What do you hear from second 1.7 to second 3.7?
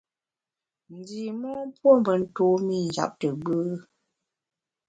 puo me ntumî njap te gbù.